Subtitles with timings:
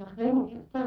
[0.00, 0.85] לשחרר משחררים,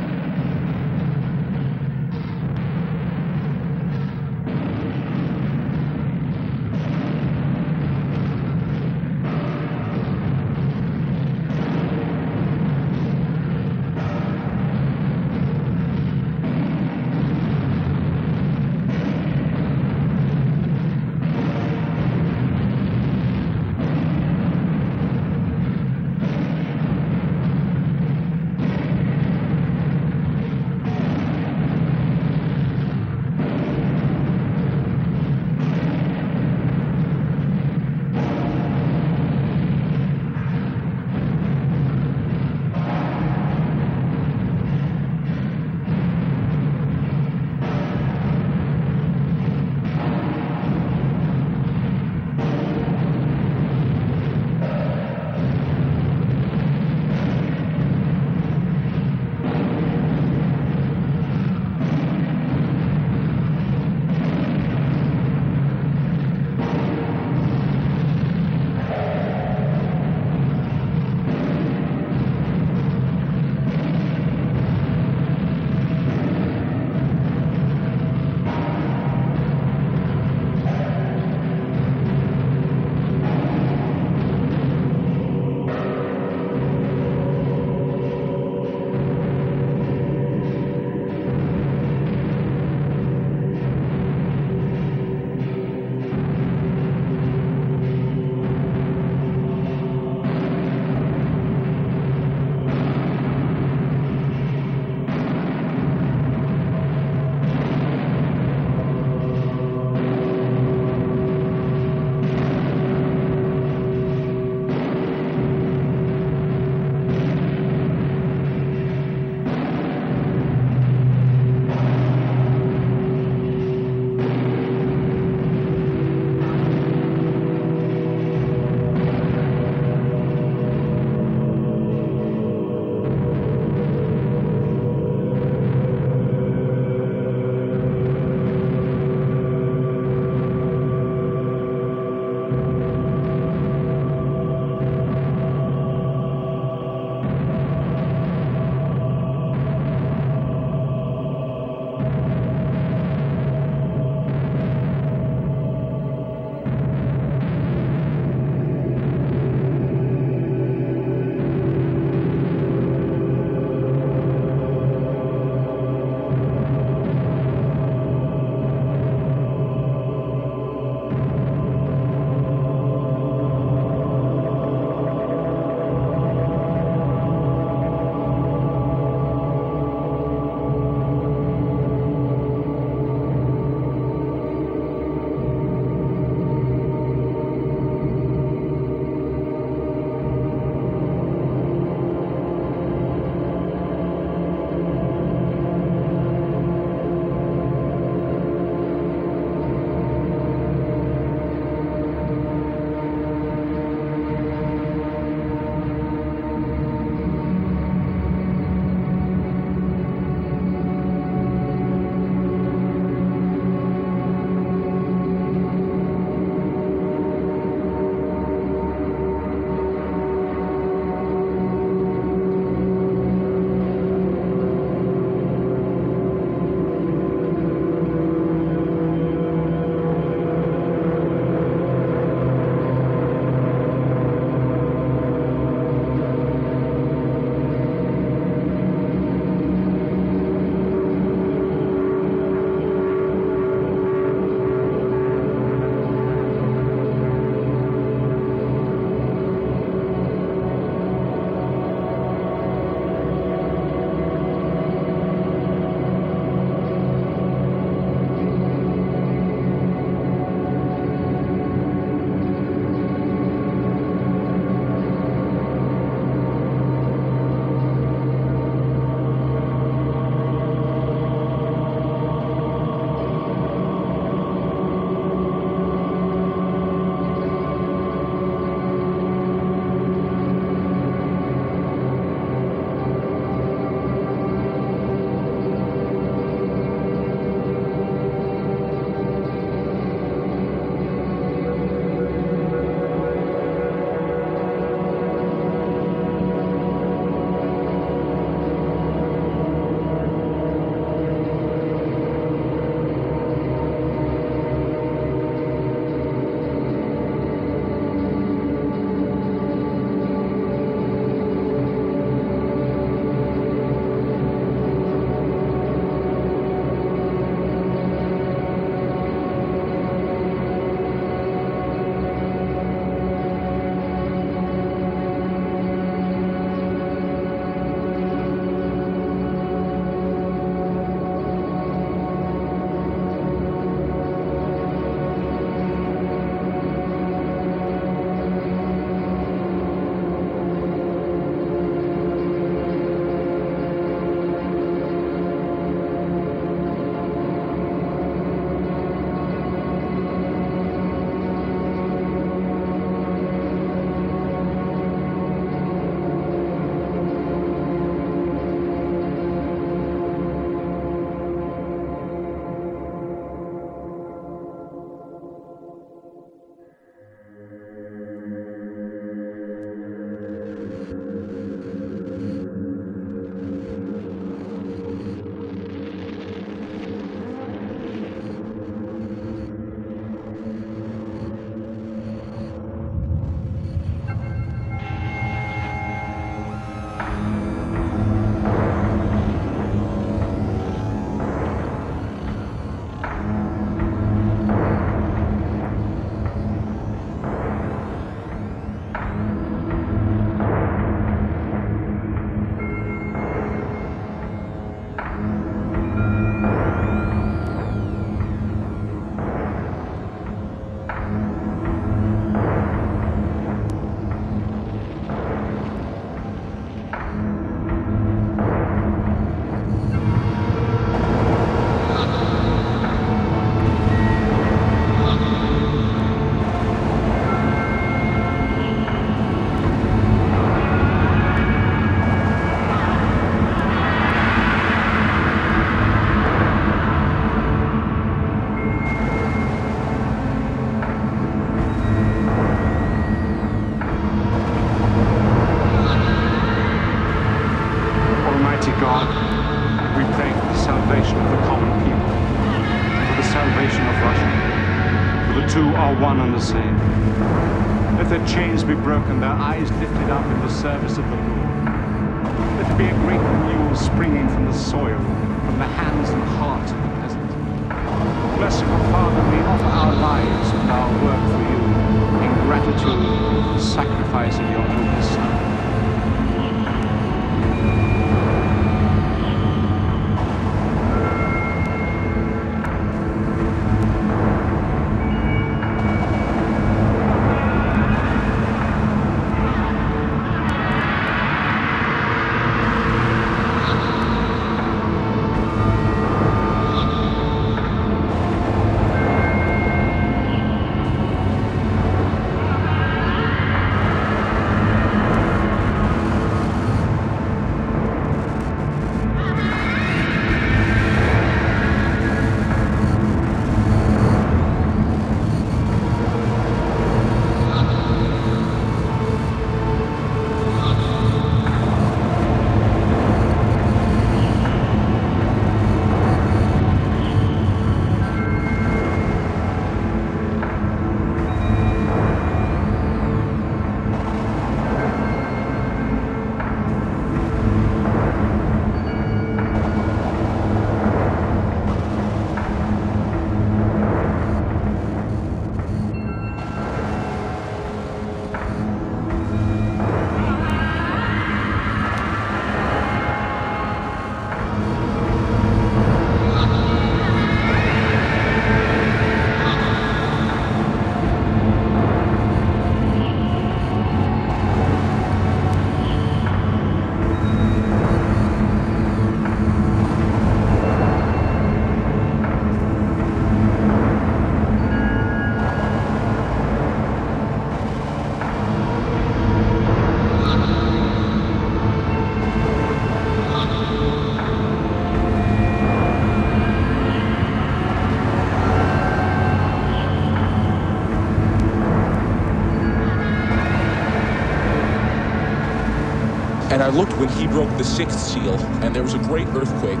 [596.88, 600.00] I looked when he broke the sixth seal, and there was a great earthquake.